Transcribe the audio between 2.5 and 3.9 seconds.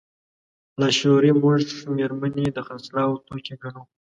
د خرڅلاو توکي ګڼو.